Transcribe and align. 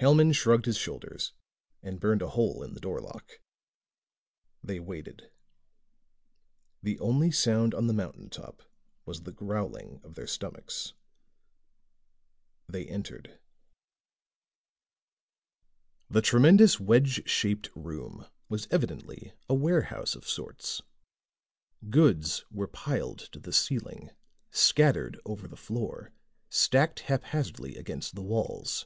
Hellman 0.00 0.32
shrugged 0.34 0.66
his 0.66 0.76
shoulders 0.76 1.32
and 1.82 1.98
burned 1.98 2.20
a 2.20 2.28
hole 2.28 2.62
in 2.62 2.74
the 2.74 2.80
doorlock. 2.80 3.40
They 4.62 4.78
waited. 4.78 5.32
The 6.82 6.98
only 6.98 7.30
sound 7.30 7.72
on 7.74 7.86
the 7.86 7.94
mountain 7.94 8.28
top 8.28 8.64
was 9.06 9.22
the 9.22 9.32
growling 9.32 10.02
of 10.04 10.14
their 10.14 10.26
stomachs. 10.26 10.92
They 12.68 12.84
entered. 12.86 13.40
The 16.10 16.20
tremendous 16.20 16.78
wedge 16.78 17.26
shaped 17.26 17.70
room 17.74 18.26
was 18.50 18.68
evidently 18.70 19.32
a 19.48 19.54
warehouse 19.54 20.14
of 20.14 20.28
sorts. 20.28 20.82
Goods 21.88 22.44
were 22.50 22.68
piled 22.68 23.20
to 23.32 23.40
the 23.40 23.54
ceiling, 23.54 24.10
scattered 24.50 25.18
over 25.24 25.48
the 25.48 25.56
floor, 25.56 26.12
stacked 26.50 27.00
haphazardly 27.08 27.76
against 27.76 28.14
the 28.14 28.22
walls. 28.22 28.84